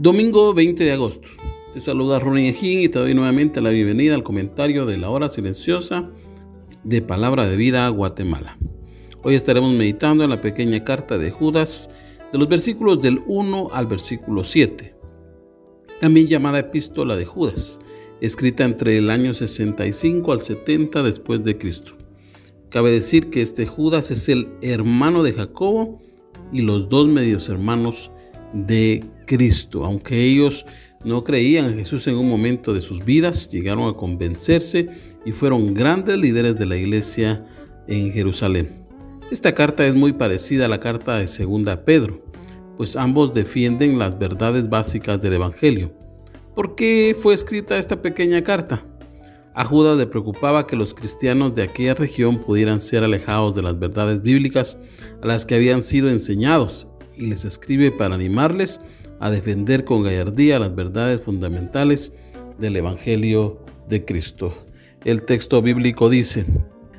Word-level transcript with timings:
Domingo 0.00 0.54
20 0.54 0.82
de 0.82 0.92
agosto. 0.92 1.28
Te 1.74 1.78
saluda 1.78 2.18
Ronnie 2.18 2.48
Ejín 2.48 2.80
y 2.80 2.88
te 2.88 2.98
doy 2.98 3.12
nuevamente 3.12 3.60
la 3.60 3.68
bienvenida 3.68 4.14
al 4.14 4.22
comentario 4.22 4.86
de 4.86 4.96
la 4.96 5.10
hora 5.10 5.28
silenciosa 5.28 6.08
de 6.84 7.02
Palabra 7.02 7.44
de 7.44 7.54
Vida 7.58 7.86
Guatemala. 7.90 8.56
Hoy 9.22 9.34
estaremos 9.34 9.74
meditando 9.74 10.24
en 10.24 10.30
la 10.30 10.40
pequeña 10.40 10.84
carta 10.84 11.18
de 11.18 11.30
Judas 11.30 11.90
de 12.32 12.38
los 12.38 12.48
versículos 12.48 13.02
del 13.02 13.20
1 13.26 13.68
al 13.72 13.88
versículo 13.88 14.42
7, 14.42 14.94
también 16.00 16.28
llamada 16.28 16.60
Epístola 16.60 17.14
de 17.14 17.26
Judas, 17.26 17.78
escrita 18.22 18.64
entre 18.64 18.96
el 18.96 19.10
año 19.10 19.34
65 19.34 20.32
al 20.32 20.40
70 20.40 21.02
después 21.02 21.44
de 21.44 21.58
Cristo. 21.58 21.92
Cabe 22.70 22.90
decir 22.90 23.28
que 23.28 23.42
este 23.42 23.66
Judas 23.66 24.10
es 24.10 24.30
el 24.30 24.48
hermano 24.62 25.22
de 25.22 25.34
Jacobo 25.34 26.00
y 26.54 26.62
los 26.62 26.88
dos 26.88 27.06
medios 27.06 27.50
hermanos 27.50 28.10
de 28.52 29.04
Cristo. 29.26 29.84
Aunque 29.84 30.22
ellos 30.22 30.66
no 31.04 31.24
creían 31.24 31.66
en 31.66 31.76
Jesús 31.76 32.06
en 32.06 32.16
un 32.16 32.28
momento 32.28 32.74
de 32.74 32.80
sus 32.80 33.04
vidas, 33.04 33.48
llegaron 33.48 33.88
a 33.88 33.96
convencerse 33.96 34.88
y 35.24 35.32
fueron 35.32 35.74
grandes 35.74 36.18
líderes 36.18 36.56
de 36.56 36.66
la 36.66 36.76
iglesia 36.76 37.44
en 37.86 38.12
Jerusalén. 38.12 38.84
Esta 39.30 39.54
carta 39.54 39.86
es 39.86 39.94
muy 39.94 40.12
parecida 40.12 40.66
a 40.66 40.68
la 40.68 40.80
carta 40.80 41.16
de 41.16 41.28
Segunda 41.28 41.84
Pedro, 41.84 42.22
pues 42.76 42.96
ambos 42.96 43.32
defienden 43.32 43.98
las 43.98 44.18
verdades 44.18 44.68
básicas 44.68 45.20
del 45.20 45.34
Evangelio. 45.34 45.92
¿Por 46.54 46.74
qué 46.74 47.16
fue 47.18 47.34
escrita 47.34 47.78
esta 47.78 48.02
pequeña 48.02 48.42
carta? 48.42 48.84
A 49.54 49.64
Judas 49.64 49.96
le 49.96 50.06
preocupaba 50.06 50.66
que 50.66 50.76
los 50.76 50.94
cristianos 50.94 51.54
de 51.54 51.62
aquella 51.62 51.94
región 51.94 52.38
pudieran 52.38 52.80
ser 52.80 53.04
alejados 53.04 53.54
de 53.54 53.62
las 53.62 53.78
verdades 53.78 54.22
bíblicas 54.22 54.78
a 55.22 55.26
las 55.26 55.44
que 55.44 55.54
habían 55.54 55.82
sido 55.82 56.08
enseñados 56.08 56.88
y 57.20 57.26
les 57.26 57.44
escribe 57.44 57.90
para 57.90 58.14
animarles 58.14 58.80
a 59.20 59.30
defender 59.30 59.84
con 59.84 60.02
gallardía 60.02 60.58
las 60.58 60.74
verdades 60.74 61.20
fundamentales 61.20 62.14
del 62.58 62.76
Evangelio 62.76 63.60
de 63.88 64.04
Cristo. 64.04 64.54
El 65.04 65.22
texto 65.22 65.60
bíblico 65.62 66.08
dice, 66.08 66.46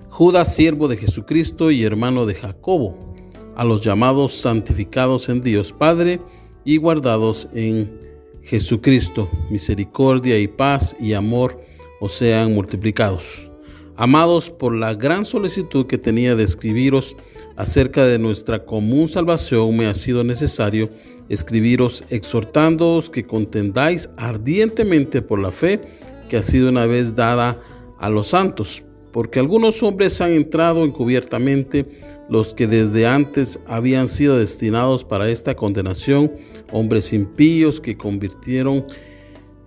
Judas, 0.10 0.56
siervo 0.56 0.88
de 0.88 0.98
Jesucristo 0.98 1.72
y 1.72 1.84
hermano 1.84 2.26
de 2.26 2.36
Jacobo, 2.36 3.16
a 3.56 3.66
los 3.66 3.82
llamados 3.82 4.34
santificados 4.34 5.30
en 5.30 5.42
Dios 5.42 5.74
Padre 5.74 6.20
y 6.64 6.78
guardados 6.78 7.50
en 7.54 8.00
Jesucristo, 8.44 9.30
misericordia 9.50 10.40
y 10.40 10.48
paz 10.48 10.96
y 11.00 11.14
amor 11.14 11.60
os 12.00 12.14
sean 12.14 12.54
multiplicados. 12.54 13.50
Amados 13.96 14.50
por 14.50 14.74
la 14.74 14.96
gran 14.96 15.26
solicitud 15.26 15.86
que 15.86 15.98
tenía 15.98 16.36
de 16.36 16.44
escribiros 16.44 17.16
acerca 17.62 18.08
de 18.08 18.18
nuestra 18.18 18.66
común 18.66 19.08
salvación, 19.08 19.78
me 19.78 19.86
ha 19.86 19.94
sido 19.94 20.24
necesario 20.24 20.90
escribiros 21.30 22.04
exhortándoos 22.10 23.12
que 23.12 23.24
contendáis 23.24 24.10
ardientemente 24.18 25.22
por 25.22 25.38
la 25.38 25.52
fe 25.52 25.80
que 26.28 26.38
ha 26.38 26.42
sido 26.42 26.70
una 26.70 26.88
vez 26.88 27.14
dada 27.14 27.62
a 28.00 28.10
los 28.10 28.30
santos, 28.30 28.84
porque 29.14 29.38
algunos 29.38 29.84
hombres 29.84 30.20
han 30.22 30.32
entrado 30.32 30.84
encubiertamente, 30.84 31.86
los 32.30 32.56
que 32.56 32.66
desde 32.66 33.06
antes 33.06 33.60
habían 33.68 34.08
sido 34.08 34.40
destinados 34.40 35.06
para 35.06 35.30
esta 35.30 35.54
condenación, 35.54 36.32
hombres 36.72 37.14
impíos 37.14 37.80
que 37.80 37.96
convirtieron 37.96 38.86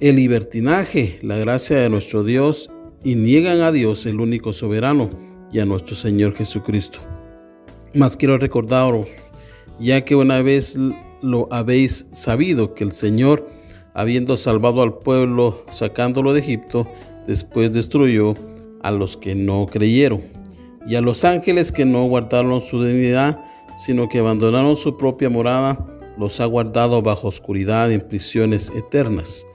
el 0.01 0.17
libertinaje, 0.17 1.21
la 1.23 1.37
gracia 1.37 1.77
de 1.77 1.91
nuestro 1.91 2.25
Dios, 2.25 2.73
y 3.05 3.15
niegan 3.15 3.61
a 3.61 3.71
Dios 3.71 4.05
el 4.07 4.19
único 4.19 4.53
soberano 4.53 5.11
y 5.53 5.61
a 5.61 5.65
nuestro 5.65 5.95
Señor 5.95 6.35
Jesucristo. 6.35 7.14
Mas 7.95 8.17
quiero 8.17 8.39
recordaros, 8.39 9.09
ya 9.79 10.05
que 10.05 10.17
una 10.17 10.43
vez 10.43 10.77
lo 11.23 11.47
habéis 11.53 12.09
sabido, 12.11 12.75
que 12.75 12.83
el 12.83 12.91
Señor, 12.91 13.49
habiendo 13.95 14.37
salvado 14.37 14.83
al 14.83 14.99
pueblo, 14.99 15.65
sacándolo 15.71 16.33
de 16.33 16.41
Egipto, 16.41 16.89
después 17.29 17.73
destruyó 17.73 18.35
a 18.83 18.91
los 18.91 19.17
que 19.17 19.37
no 19.37 19.67
creyeron, 19.67 20.23
y 20.89 20.97
a 20.97 21.01
los 21.01 21.25
ángeles 21.25 21.71
que 21.71 21.85
no 21.85 22.05
guardaron 22.07 22.61
su 22.61 22.83
dignidad, 22.83 23.39
sino 23.77 24.09
que 24.09 24.19
abandonaron 24.19 24.75
su 24.75 24.97
propia 24.97 25.31
morada, 25.31 25.79
los 26.19 26.41
ha 26.41 26.47
guardado 26.47 27.01
bajo 27.01 27.29
oscuridad 27.29 27.93
en 27.93 28.01
prisiones 28.01 28.73
eternas, 28.75 29.47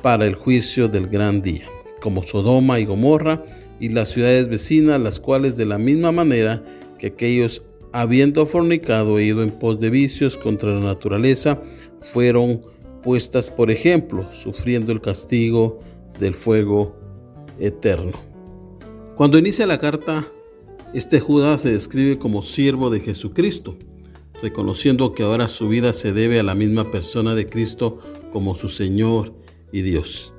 para 0.00 0.26
el 0.26 0.36
juicio 0.36 0.86
del 0.86 1.08
gran 1.08 1.42
día, 1.42 1.64
como 2.00 2.22
Sodoma 2.22 2.78
y 2.78 2.84
Gomorra 2.84 3.42
y 3.80 3.88
las 3.88 4.10
ciudades 4.10 4.48
vecinas, 4.48 5.00
las 5.00 5.18
cuales 5.18 5.56
de 5.56 5.66
la 5.66 5.78
misma 5.78 6.12
manera 6.12 6.62
que 7.04 7.08
aquellos 7.08 7.62
habiendo 7.92 8.46
fornicado 8.46 9.18
e 9.18 9.24
ido 9.24 9.42
en 9.42 9.50
pos 9.50 9.78
de 9.78 9.90
vicios 9.90 10.38
contra 10.38 10.70
la 10.70 10.80
naturaleza, 10.80 11.60
fueron 12.00 12.62
puestas 13.02 13.50
por 13.50 13.70
ejemplo, 13.70 14.26
sufriendo 14.32 14.90
el 14.90 15.02
castigo 15.02 15.80
del 16.18 16.34
fuego 16.34 16.96
eterno. 17.60 18.18
Cuando 19.16 19.38
inicia 19.38 19.66
la 19.66 19.78
carta, 19.78 20.26
este 20.94 21.20
Judas 21.20 21.60
se 21.60 21.72
describe 21.72 22.18
como 22.18 22.42
siervo 22.42 22.88
de 22.88 23.00
Jesucristo, 23.00 23.76
reconociendo 24.42 25.12
que 25.12 25.22
ahora 25.22 25.46
su 25.46 25.68
vida 25.68 25.92
se 25.92 26.12
debe 26.12 26.40
a 26.40 26.42
la 26.42 26.54
misma 26.54 26.90
persona 26.90 27.34
de 27.34 27.48
Cristo 27.48 27.98
como 28.32 28.56
su 28.56 28.68
Señor 28.68 29.34
y 29.72 29.82
Dios. 29.82 30.33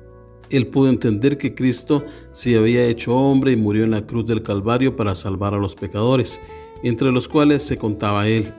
Él 0.50 0.66
pudo 0.66 0.88
entender 0.88 1.38
que 1.38 1.54
Cristo 1.54 2.04
se 2.30 2.56
había 2.56 2.84
hecho 2.86 3.14
hombre 3.14 3.52
y 3.52 3.56
murió 3.56 3.84
en 3.84 3.90
la 3.90 4.06
cruz 4.06 4.26
del 4.26 4.42
Calvario 4.42 4.96
para 4.96 5.14
salvar 5.14 5.54
a 5.54 5.58
los 5.58 5.74
pecadores 5.74 6.40
entre 6.82 7.10
los 7.10 7.28
cuales 7.28 7.62
se 7.62 7.78
contaba 7.78 8.28
él. 8.28 8.52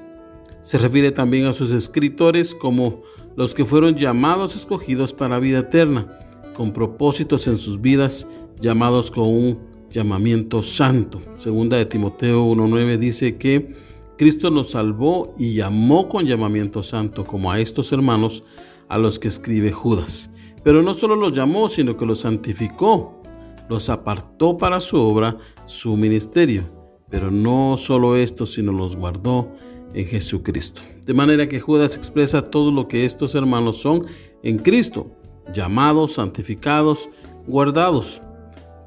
Se 0.62 0.78
refiere 0.78 1.12
también 1.12 1.46
a 1.46 1.54
sus 1.54 1.72
escritores 1.72 2.56
como 2.56 3.04
los 3.36 3.54
que 3.54 3.66
fueron 3.66 3.96
llamados 3.96 4.56
escogidos 4.56 5.14
para 5.14 5.40
vida 5.40 5.60
eterna, 5.60 6.20
con 6.54 6.74
propósitos 6.74 7.48
en 7.48 7.58
sus 7.58 7.80
vidas, 7.80 8.28
llamados 8.60 9.12
con 9.12 9.28
un 9.28 9.60
llamamiento 9.92 10.64
santo. 10.64 11.22
Segunda 11.36 11.78
de 11.78 11.86
Timoteo 11.86 12.46
1.9 12.52 12.98
dice 12.98 13.38
que 13.38 13.76
Cristo 14.18 14.50
nos 14.50 14.72
salvó 14.72 15.34
y 15.38 15.54
llamó 15.54 16.10
con 16.10 16.26
llamamiento 16.26 16.82
santo, 16.82 17.24
como 17.24 17.52
a 17.52 17.60
estos 17.60 17.92
hermanos 17.92 18.44
a 18.90 18.98
los 18.98 19.20
que 19.20 19.28
escribe 19.28 19.72
Judas. 19.72 20.32
Pero 20.64 20.82
no 20.82 20.94
solo 20.94 21.16
los 21.16 21.34
llamó, 21.34 21.70
sino 21.70 21.96
que 21.96 22.06
los 22.06 22.22
santificó, 22.22 23.22
los 23.70 23.90
apartó 23.90 24.58
para 24.58 24.80
su 24.80 24.98
obra, 24.98 25.38
su 25.66 25.96
ministerio. 25.96 26.64
Pero 27.10 27.30
no 27.30 27.78
solo 27.78 28.16
esto, 28.16 28.46
sino 28.46 28.72
los 28.72 28.96
guardó 28.96 29.52
en 29.94 30.06
Jesucristo. 30.06 30.82
De 31.06 31.14
manera 31.14 31.48
que 31.48 31.60
Judas 31.60 31.96
expresa 31.96 32.50
todo 32.50 32.72
lo 32.72 32.88
que 32.88 33.06
estos 33.06 33.36
hermanos 33.36 33.78
son 33.78 34.08
en 34.44 34.58
Cristo, 34.58 35.12
llamados, 35.54 36.14
santificados, 36.14 37.10
guardados. 37.46 38.22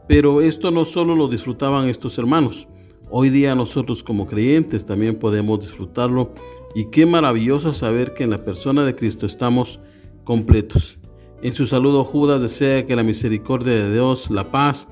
Pero 0.08 0.42
esto 0.42 0.70
no 0.70 0.84
solo 0.84 1.14
lo 1.14 1.28
disfrutaban 1.28 1.88
estos 1.88 2.18
hermanos. 2.18 2.68
Hoy 3.12 3.28
día 3.28 3.56
nosotros 3.56 4.04
como 4.04 4.28
creyentes 4.28 4.84
también 4.84 5.16
podemos 5.16 5.58
disfrutarlo 5.58 6.32
y 6.76 6.86
qué 6.86 7.06
maravilloso 7.06 7.72
saber 7.72 8.14
que 8.14 8.22
en 8.22 8.30
la 8.30 8.44
persona 8.44 8.84
de 8.84 8.94
Cristo 8.94 9.26
estamos 9.26 9.80
completos. 10.22 10.96
En 11.42 11.52
su 11.52 11.66
saludo 11.66 12.04
Judas 12.04 12.40
desea 12.40 12.86
que 12.86 12.94
la 12.94 13.02
misericordia 13.02 13.72
de 13.72 13.92
Dios, 13.92 14.30
la 14.30 14.52
paz, 14.52 14.88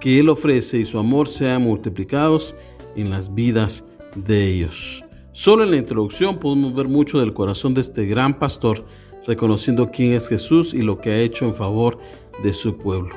que 0.00 0.18
Él 0.18 0.30
ofrece 0.30 0.78
y 0.78 0.86
su 0.86 0.98
amor 0.98 1.28
sean 1.28 1.62
multiplicados 1.62 2.56
en 2.96 3.10
las 3.10 3.34
vidas 3.34 3.84
de 4.14 4.46
ellos. 4.46 5.04
Solo 5.32 5.64
en 5.64 5.72
la 5.72 5.76
introducción 5.76 6.38
podemos 6.38 6.74
ver 6.74 6.88
mucho 6.88 7.20
del 7.20 7.34
corazón 7.34 7.74
de 7.74 7.82
este 7.82 8.06
gran 8.06 8.38
pastor, 8.38 8.86
reconociendo 9.26 9.90
quién 9.90 10.14
es 10.14 10.26
Jesús 10.26 10.72
y 10.72 10.80
lo 10.80 10.98
que 11.02 11.10
ha 11.10 11.20
hecho 11.20 11.44
en 11.44 11.54
favor 11.54 11.98
de 12.42 12.54
su 12.54 12.78
pueblo. 12.78 13.14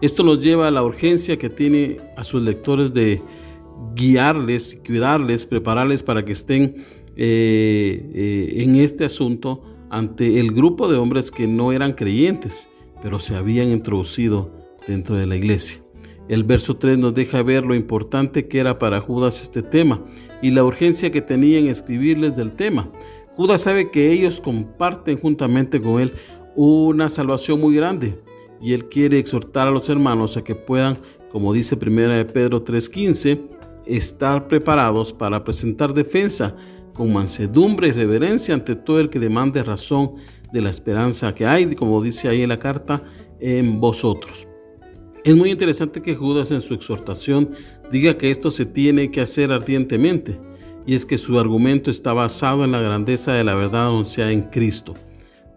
Esto 0.00 0.24
nos 0.24 0.40
lleva 0.40 0.66
a 0.66 0.72
la 0.72 0.82
urgencia 0.82 1.38
que 1.38 1.50
tiene 1.50 1.98
a 2.16 2.24
sus 2.24 2.42
lectores 2.42 2.92
de 2.92 3.22
guiarles, 3.94 4.78
cuidarles, 4.84 5.46
prepararles 5.46 6.02
para 6.02 6.24
que 6.24 6.32
estén 6.32 6.76
eh, 7.16 8.10
eh, 8.14 8.62
en 8.62 8.76
este 8.76 9.04
asunto 9.04 9.62
ante 9.90 10.40
el 10.40 10.52
grupo 10.52 10.88
de 10.88 10.98
hombres 10.98 11.30
que 11.30 11.46
no 11.46 11.72
eran 11.72 11.92
creyentes, 11.92 12.68
pero 13.02 13.18
se 13.18 13.36
habían 13.36 13.68
introducido 13.68 14.52
dentro 14.86 15.16
de 15.16 15.26
la 15.26 15.36
iglesia. 15.36 15.80
El 16.28 16.42
verso 16.42 16.76
3 16.76 16.98
nos 16.98 17.14
deja 17.14 17.42
ver 17.42 17.64
lo 17.64 17.74
importante 17.74 18.48
que 18.48 18.58
era 18.58 18.78
para 18.78 19.00
Judas 19.00 19.42
este 19.42 19.62
tema 19.62 20.04
y 20.42 20.50
la 20.50 20.64
urgencia 20.64 21.10
que 21.10 21.22
tenía 21.22 21.58
en 21.58 21.68
escribirles 21.68 22.36
del 22.36 22.52
tema. 22.52 22.90
Judas 23.30 23.62
sabe 23.62 23.90
que 23.90 24.12
ellos 24.12 24.40
comparten 24.40 25.18
juntamente 25.18 25.80
con 25.80 26.00
él 26.00 26.12
una 26.56 27.08
salvación 27.08 27.60
muy 27.60 27.76
grande 27.76 28.18
y 28.60 28.72
él 28.72 28.88
quiere 28.88 29.18
exhortar 29.18 29.68
a 29.68 29.70
los 29.70 29.88
hermanos 29.88 30.36
a 30.36 30.42
que 30.42 30.54
puedan, 30.54 30.98
como 31.30 31.52
dice 31.52 31.76
1 31.80 32.08
de 32.08 32.24
Pedro 32.24 32.64
3:15, 32.64 33.55
estar 33.86 34.48
preparados 34.48 35.12
para 35.12 35.44
presentar 35.44 35.94
defensa 35.94 36.54
con 36.92 37.12
mansedumbre 37.12 37.88
y 37.88 37.92
reverencia 37.92 38.54
ante 38.54 38.74
todo 38.74 39.00
el 39.00 39.10
que 39.10 39.18
demande 39.18 39.62
razón 39.62 40.14
de 40.52 40.62
la 40.62 40.70
esperanza 40.70 41.34
que 41.34 41.46
hay, 41.46 41.74
como 41.74 42.02
dice 42.02 42.28
ahí 42.28 42.42
en 42.42 42.48
la 42.48 42.58
carta, 42.58 43.02
en 43.40 43.80
vosotros. 43.80 44.48
Es 45.24 45.36
muy 45.36 45.50
interesante 45.50 46.00
que 46.00 46.14
Judas 46.14 46.50
en 46.50 46.60
su 46.60 46.74
exhortación 46.74 47.50
diga 47.90 48.16
que 48.16 48.30
esto 48.30 48.50
se 48.50 48.64
tiene 48.64 49.10
que 49.10 49.20
hacer 49.20 49.52
ardientemente, 49.52 50.40
y 50.86 50.94
es 50.94 51.04
que 51.04 51.18
su 51.18 51.38
argumento 51.38 51.90
está 51.90 52.12
basado 52.12 52.64
en 52.64 52.72
la 52.72 52.80
grandeza 52.80 53.32
de 53.32 53.44
la 53.44 53.54
verdad 53.54 53.88
anunciada 53.88 54.32
en 54.32 54.42
Cristo. 54.42 54.94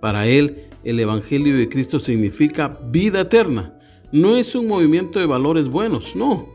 Para 0.02 0.28
él, 0.28 0.70
el 0.84 1.00
Evangelio 1.00 1.56
de 1.56 1.70
Cristo 1.70 2.00
significa 2.00 2.80
vida 2.90 3.22
eterna. 3.22 3.76
No 4.12 4.38
es 4.38 4.56
un 4.56 4.68
movimiento 4.68 5.20
de 5.20 5.28
valores 5.28 5.68
buenos, 5.68 6.16
no, 6.16 6.50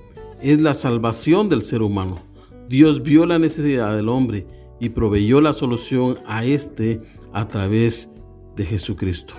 es 0.45 0.61
la 0.61 0.75
salvación 0.75 1.49
del 1.49 1.63
ser 1.63 1.81
humano. 1.81 2.21
Dios 2.69 3.03
vio 3.03 3.25
la 3.25 3.39
necesidad 3.39 3.97
del 3.97 4.11
hombre 4.11 4.47
y 4.79 4.91
proveyó 4.91 5.41
la 5.41 5.55
solución 5.55 6.19
a 6.27 6.45
este 6.45 7.01
a 7.33 7.49
través 7.49 8.11
de 8.55 8.67
Jesucristo. 8.67 9.33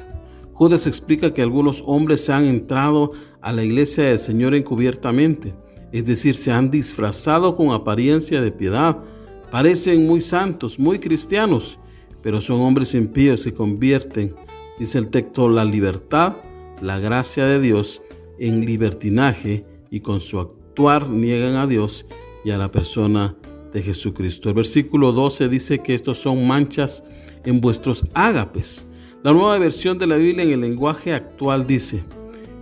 Judas 0.54 0.88
explica 0.88 1.32
que 1.32 1.44
algunos 1.44 1.84
hombres 1.86 2.26
se 2.26 2.34
han 2.34 2.46
entrado 2.46 3.12
a 3.42 3.54
la 3.54 3.64
iglesia 3.64 4.06
del 4.06 4.18
Señor 4.18 4.56
encubiertamente, 4.56 5.54
es 5.92 6.06
decir, 6.06 6.34
se 6.34 6.52
han 6.52 6.72
disfrazado 6.72 7.56
con 7.56 7.72
apariencia 7.72 8.42
de 8.42 8.52
piedad, 8.52 8.98
parecen 9.52 10.08
muy 10.08 10.22
santos, 10.22 10.80
muy 10.80 10.98
cristianos, 10.98 11.78
pero 12.24 12.42
son 12.42 12.62
hombres 12.62 12.96
impíos 12.96 13.44
que 13.44 13.54
convierten, 13.54 14.34
dice 14.80 14.98
el 14.98 15.10
texto, 15.10 15.50
la 15.50 15.66
libertad, 15.66 16.38
la 16.82 16.98
gracia 16.98 17.46
de 17.46 17.60
Dios 17.60 18.02
en 18.40 18.66
libertinaje 18.66 19.68
y 19.92 20.00
con 20.00 20.20
su 20.20 20.40
niegan 21.10 21.56
a 21.56 21.68
Dios 21.68 22.06
y 22.44 22.52
a 22.52 22.58
la 22.58 22.70
persona 22.72 23.36
de 23.72 23.82
Jesucristo. 23.82 24.50
El 24.50 24.56
versículo 24.56 25.12
12 25.12 25.50
dice 25.50 25.80
que 25.80 25.96
estos 25.96 26.18
son 26.18 26.48
manchas 26.48 27.04
en 27.44 27.62
vuestros 27.62 28.06
ágapes. 28.14 28.88
La 29.24 29.34
nueva 29.34 29.58
versión 29.58 29.98
de 29.98 30.08
la 30.08 30.18
Biblia 30.18 30.44
en 30.44 30.52
el 30.52 30.62
lenguaje 30.62 31.14
actual 31.14 31.66
dice, 31.66 32.04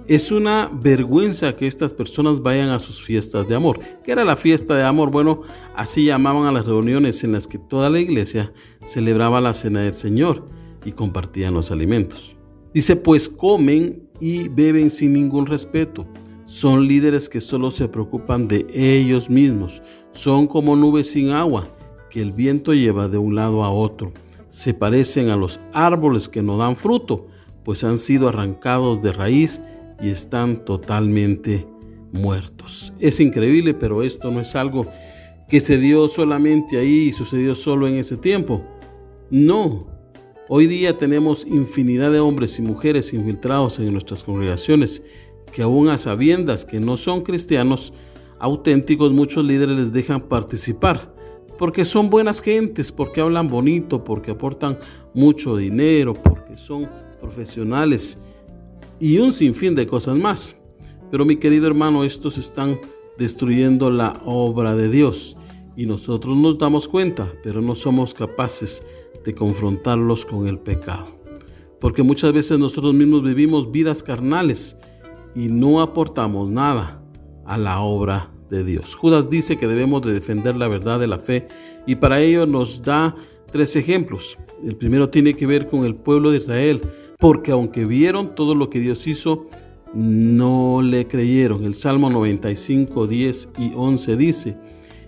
es 0.07 0.31
una 0.31 0.69
vergüenza 0.71 1.55
que 1.55 1.67
estas 1.67 1.93
personas 1.93 2.41
vayan 2.41 2.69
a 2.69 2.79
sus 2.79 3.01
fiestas 3.01 3.47
de 3.47 3.55
amor. 3.55 3.79
¿Qué 4.03 4.11
era 4.11 4.25
la 4.25 4.35
fiesta 4.35 4.75
de 4.75 4.83
amor? 4.83 5.11
Bueno, 5.11 5.41
así 5.75 6.05
llamaban 6.05 6.45
a 6.45 6.51
las 6.51 6.65
reuniones 6.65 7.23
en 7.23 7.31
las 7.31 7.47
que 7.47 7.57
toda 7.57 7.89
la 7.89 7.99
iglesia 7.99 8.53
celebraba 8.83 9.39
la 9.39 9.53
cena 9.53 9.81
del 9.81 9.93
Señor 9.93 10.47
y 10.85 10.91
compartían 10.91 11.53
los 11.53 11.71
alimentos. 11.71 12.35
Dice, 12.73 12.95
pues 12.95 13.29
comen 13.29 14.09
y 14.19 14.47
beben 14.49 14.89
sin 14.89 15.13
ningún 15.13 15.45
respeto. 15.45 16.07
Son 16.45 16.87
líderes 16.87 17.29
que 17.29 17.41
solo 17.41 17.71
se 17.71 17.87
preocupan 17.87 18.47
de 18.47 18.65
ellos 18.73 19.29
mismos. 19.29 19.81
Son 20.11 20.47
como 20.47 20.75
nubes 20.75 21.11
sin 21.11 21.31
agua 21.31 21.67
que 22.09 22.21
el 22.21 22.31
viento 22.31 22.73
lleva 22.73 23.07
de 23.07 23.17
un 23.17 23.35
lado 23.35 23.63
a 23.63 23.71
otro 23.71 24.13
se 24.53 24.75
parecen 24.75 25.31
a 25.31 25.35
los 25.35 25.59
árboles 25.73 26.29
que 26.29 26.43
no 26.43 26.57
dan 26.57 26.75
fruto, 26.75 27.25
pues 27.63 27.83
han 27.83 27.97
sido 27.97 28.29
arrancados 28.29 29.01
de 29.01 29.11
raíz 29.11 29.63
y 29.99 30.09
están 30.09 30.63
totalmente 30.63 31.65
muertos. 32.11 32.93
Es 32.99 33.19
increíble, 33.19 33.73
pero 33.73 34.03
esto 34.03 34.29
no 34.29 34.39
es 34.39 34.55
algo 34.55 34.85
que 35.49 35.59
se 35.59 35.79
dio 35.79 36.07
solamente 36.07 36.77
ahí 36.77 37.07
y 37.07 37.13
sucedió 37.13 37.55
solo 37.55 37.87
en 37.87 37.95
ese 37.95 38.15
tiempo. 38.15 38.61
No. 39.31 39.87
Hoy 40.49 40.67
día 40.67 40.99
tenemos 40.99 41.47
infinidad 41.47 42.11
de 42.11 42.19
hombres 42.19 42.59
y 42.59 42.61
mujeres 42.61 43.11
infiltrados 43.11 43.79
en 43.79 43.91
nuestras 43.91 44.23
congregaciones 44.23 45.01
que 45.53 45.61
aún 45.61 45.89
a 45.89 45.97
sabiendas 45.97 46.65
que 46.65 46.79
no 46.79 46.97
son 46.97 47.21
cristianos 47.21 47.93
auténticos, 48.39 49.13
muchos 49.13 49.45
líderes 49.45 49.77
les 49.77 49.93
dejan 49.93 50.21
participar 50.21 51.13
porque 51.57 51.85
son 51.85 52.09
buenas 52.09 52.41
gentes, 52.41 52.91
porque 52.91 53.21
hablan 53.21 53.49
bonito, 53.49 54.03
porque 54.03 54.31
aportan 54.31 54.77
mucho 55.13 55.55
dinero, 55.55 56.13
porque 56.13 56.57
son 56.57 56.89
profesionales 57.21 58.19
y 58.99 59.17
un 59.19 59.31
sinfín 59.31 59.75
de 59.75 59.87
cosas 59.87 60.17
más. 60.17 60.57
Pero 61.11 61.25
mi 61.25 61.37
querido 61.37 61.67
hermano, 61.67 62.03
estos 62.03 62.37
están 62.37 62.79
destruyendo 63.17 63.89
la 63.89 64.21
obra 64.25 64.75
de 64.75 64.89
Dios 64.89 65.37
y 65.75 65.85
nosotros 65.85 66.35
nos 66.35 66.57
damos 66.57 66.87
cuenta, 66.87 67.31
pero 67.43 67.61
no 67.61 67.75
somos 67.75 68.13
capaces 68.13 68.83
de 69.23 69.33
confrontarlos 69.33 70.25
con 70.25 70.47
el 70.47 70.59
pecado. 70.59 71.07
Porque 71.79 72.01
muchas 72.01 72.33
veces 72.33 72.57
nosotros 72.57 72.93
mismos 72.93 73.23
vivimos 73.23 73.71
vidas 73.71 74.01
carnales 74.03 74.77
y 75.35 75.47
no 75.47 75.81
aportamos 75.81 76.49
nada 76.49 77.01
a 77.45 77.57
la 77.57 77.81
obra 77.81 78.33
Dios. 78.61 78.93
Judas 78.93 79.29
dice 79.29 79.57
que 79.57 79.67
debemos 79.67 80.03
de 80.03 80.13
defender 80.13 80.55
la 80.55 80.67
verdad 80.67 80.99
de 80.99 81.07
la 81.07 81.17
fe 81.17 81.47
y 81.87 81.95
para 81.95 82.19
ello 82.19 82.45
nos 82.45 82.83
da 82.83 83.15
tres 83.51 83.75
ejemplos. 83.75 84.37
El 84.63 84.75
primero 84.75 85.09
tiene 85.09 85.33
que 85.33 85.47
ver 85.47 85.65
con 85.65 85.85
el 85.85 85.95
pueblo 85.95 86.29
de 86.29 86.37
Israel, 86.37 86.81
porque 87.17 87.51
aunque 87.51 87.85
vieron 87.85 88.35
todo 88.35 88.53
lo 88.53 88.69
que 88.69 88.79
Dios 88.79 89.07
hizo, 89.07 89.47
no 89.93 90.81
le 90.83 91.07
creyeron. 91.07 91.63
El 91.63 91.73
Salmo 91.73 92.09
95, 92.09 93.07
10 93.07 93.49
y 93.57 93.71
11 93.75 94.17
dice, 94.17 94.57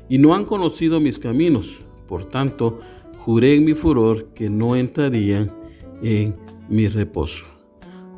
y 0.09 0.17
no 0.17 0.33
han 0.33 0.45
conocido 0.45 0.99
mis 0.99 1.19
caminos, 1.19 1.79
por 2.07 2.25
tanto, 2.25 2.79
juré 3.17 3.55
en 3.55 3.65
mi 3.65 3.73
furor 3.73 4.29
que 4.33 4.49
no 4.49 4.75
entrarían 4.75 5.51
en 6.01 6.35
mi 6.69 6.87
reposo. 6.87 7.45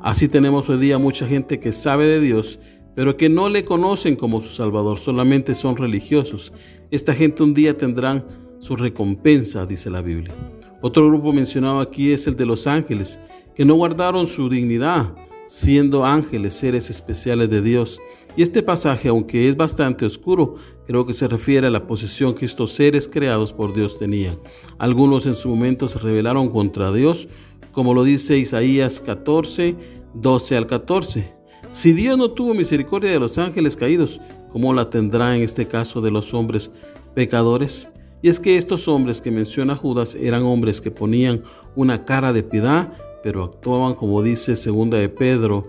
Así 0.07 0.29
tenemos 0.29 0.69
hoy 0.69 0.77
día 0.77 0.97
mucha 0.97 1.27
gente 1.27 1.59
que 1.59 1.73
sabe 1.73 2.07
de 2.07 2.21
Dios, 2.21 2.61
pero 2.95 3.17
que 3.17 3.27
no 3.27 3.49
le 3.49 3.65
conocen 3.65 4.15
como 4.15 4.39
su 4.39 4.47
Salvador, 4.47 4.99
solamente 4.99 5.53
son 5.53 5.75
religiosos. 5.75 6.53
Esta 6.91 7.13
gente 7.13 7.43
un 7.43 7.53
día 7.53 7.75
tendrán 7.75 8.25
su 8.59 8.77
recompensa, 8.77 9.65
dice 9.65 9.89
la 9.89 10.01
Biblia. 10.01 10.33
Otro 10.81 11.05
grupo 11.07 11.33
mencionado 11.33 11.81
aquí 11.81 12.13
es 12.13 12.25
el 12.25 12.37
de 12.37 12.45
los 12.45 12.67
ángeles, 12.67 13.19
que 13.53 13.65
no 13.65 13.73
guardaron 13.73 14.27
su 14.27 14.47
dignidad, 14.47 15.13
siendo 15.45 16.05
ángeles 16.05 16.53
seres 16.53 16.89
especiales 16.89 17.49
de 17.49 17.61
Dios. 17.61 17.99
Y 18.37 18.43
este 18.43 18.61
pasaje, 18.61 19.09
aunque 19.09 19.49
es 19.49 19.57
bastante 19.57 20.05
oscuro, 20.05 20.57
creo 20.85 21.07
que 21.07 21.13
se 21.13 21.27
refiere 21.27 21.65
a 21.65 21.71
la 21.71 21.87
posición 21.87 22.35
que 22.35 22.45
estos 22.45 22.71
seres 22.71 23.09
creados 23.09 23.51
por 23.51 23.73
Dios 23.73 23.97
tenían. 23.97 24.37
Algunos 24.77 25.25
en 25.25 25.33
su 25.33 25.49
momento 25.49 25.87
se 25.87 25.97
rebelaron 25.97 26.47
contra 26.49 26.91
Dios, 26.91 27.27
como 27.71 27.95
lo 27.95 28.03
dice 28.03 28.37
Isaías 28.37 29.01
14, 29.01 29.75
12 30.13 30.55
al 30.55 30.67
14. 30.67 31.33
Si 31.71 31.93
Dios 31.93 32.15
no 32.15 32.29
tuvo 32.29 32.53
misericordia 32.53 33.09
de 33.09 33.19
los 33.19 33.39
ángeles 33.39 33.75
caídos, 33.75 34.21
¿cómo 34.51 34.71
la 34.71 34.91
tendrá 34.91 35.35
en 35.35 35.41
este 35.41 35.67
caso 35.67 35.99
de 35.99 36.11
los 36.11 36.31
hombres 36.35 36.71
pecadores? 37.15 37.89
Y 38.21 38.29
es 38.29 38.39
que 38.39 38.55
estos 38.55 38.87
hombres 38.87 39.19
que 39.19 39.31
menciona 39.31 39.75
Judas 39.75 40.13
eran 40.13 40.43
hombres 40.43 40.79
que 40.79 40.91
ponían 40.91 41.41
una 41.75 42.05
cara 42.05 42.31
de 42.33 42.43
piedad, 42.43 42.93
pero 43.23 43.43
actuaban 43.43 43.95
como 43.95 44.21
dice 44.21 44.51
2 44.51 44.91
de 44.91 45.09
Pedro 45.09 45.67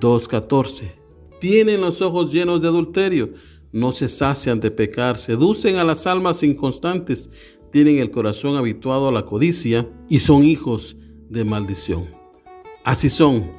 2.14. 0.00 0.95
Tienen 1.40 1.80
los 1.80 2.00
ojos 2.00 2.32
llenos 2.32 2.62
de 2.62 2.68
adulterio, 2.68 3.30
no 3.72 3.92
se 3.92 4.08
sacian 4.08 4.60
de 4.60 4.70
pecar, 4.70 5.18
seducen 5.18 5.76
a 5.76 5.84
las 5.84 6.06
almas 6.06 6.42
inconstantes, 6.42 7.30
tienen 7.70 7.98
el 7.98 8.10
corazón 8.10 8.56
habituado 8.56 9.08
a 9.08 9.12
la 9.12 9.24
codicia 9.24 9.88
y 10.08 10.20
son 10.20 10.44
hijos 10.44 10.96
de 11.28 11.44
maldición. 11.44 12.06
Así 12.84 13.08
son 13.08 13.50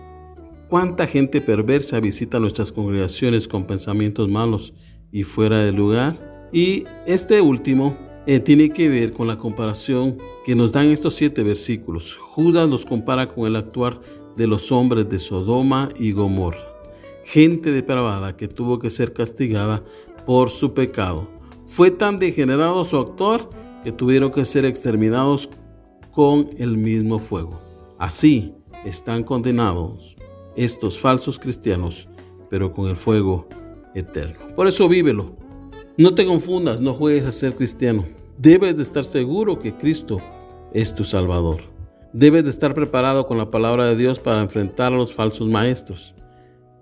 ¿Cuánta 0.69 1.07
gente 1.07 1.39
perversa 1.39 2.01
visita 2.01 2.39
nuestras 2.39 2.73
congregaciones 2.73 3.47
con 3.47 3.65
pensamientos 3.65 4.27
malos 4.27 4.73
y 5.13 5.23
fuera 5.23 5.59
de 5.59 5.71
lugar? 5.71 6.49
Y 6.51 6.83
este 7.05 7.39
último 7.39 7.97
eh, 8.25 8.41
tiene 8.41 8.71
que 8.71 8.89
ver 8.89 9.13
con 9.13 9.27
la 9.27 9.37
comparación 9.37 10.17
que 10.45 10.55
nos 10.55 10.73
dan 10.73 10.87
estos 10.87 11.15
siete 11.15 11.41
versículos. 11.41 12.17
Judas 12.17 12.69
los 12.69 12.85
compara 12.85 13.29
con 13.29 13.47
el 13.47 13.55
actuar 13.55 14.01
de 14.35 14.45
los 14.45 14.69
hombres 14.73 15.07
de 15.07 15.19
Sodoma 15.19 15.87
y 15.97 16.11
Gomorra, 16.11 16.67
gente 17.27 17.71
depravada 17.71 18.37
que 18.37 18.47
tuvo 18.47 18.79
que 18.79 18.89
ser 18.89 19.11
castigada 19.11 19.83
por 20.25 20.49
su 20.49 20.73
pecado. 20.73 21.27
Fue 21.65 21.91
tan 21.91 22.19
degenerado 22.19 22.85
su 22.85 22.95
actuar 22.97 23.49
que 23.83 23.91
tuvieron 23.91 24.31
que 24.31 24.45
ser 24.45 24.63
exterminados 24.63 25.49
con 26.11 26.49
el 26.57 26.77
mismo 26.77 27.19
fuego. 27.19 27.59
Así 27.99 28.53
están 28.85 29.23
condenados 29.23 30.15
estos 30.55 30.97
falsos 30.99 31.37
cristianos, 31.37 32.07
pero 32.49 32.71
con 32.71 32.87
el 32.87 32.95
fuego 32.95 33.45
eterno. 33.93 34.55
Por 34.55 34.67
eso 34.67 34.87
vívelo. 34.87 35.35
No 35.97 36.15
te 36.15 36.25
confundas, 36.25 36.79
no 36.79 36.93
juegues 36.93 37.25
a 37.25 37.33
ser 37.33 37.55
cristiano. 37.55 38.05
Debes 38.37 38.77
de 38.77 38.83
estar 38.83 39.03
seguro 39.03 39.59
que 39.59 39.75
Cristo 39.75 40.21
es 40.73 40.95
tu 40.95 41.03
Salvador. 41.03 41.57
Debes 42.13 42.45
de 42.45 42.51
estar 42.51 42.73
preparado 42.73 43.25
con 43.25 43.37
la 43.37 43.51
palabra 43.51 43.85
de 43.85 43.97
Dios 43.97 44.17
para 44.17 44.41
enfrentar 44.41 44.93
a 44.93 44.97
los 44.97 45.13
falsos 45.13 45.49
maestros. 45.49 46.15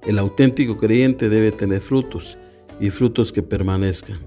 El 0.05 0.19
auténtico 0.19 0.77
creyente 0.77 1.29
debe 1.29 1.51
tener 1.51 1.81
frutos 1.81 2.37
y 2.79 2.89
frutos 2.89 3.31
que 3.31 3.41
permanezcan. 3.41 4.19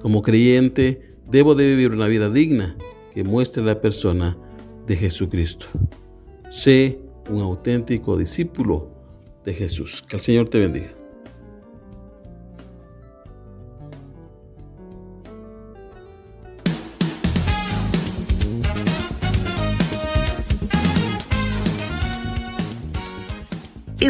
Como 0.00 0.22
creyente, 0.22 1.14
debo 1.30 1.54
de 1.54 1.66
vivir 1.66 1.90
una 1.90 2.06
vida 2.06 2.30
digna 2.30 2.76
que 3.12 3.24
muestre 3.24 3.62
la 3.62 3.80
persona 3.80 4.38
de 4.86 4.96
Jesucristo. 4.96 5.66
Sé 6.50 6.98
un 7.28 7.42
auténtico 7.42 8.16
discípulo 8.16 8.90
de 9.44 9.52
Jesús. 9.52 10.02
Que 10.08 10.16
el 10.16 10.22
Señor 10.22 10.48
te 10.48 10.58
bendiga. 10.58 10.97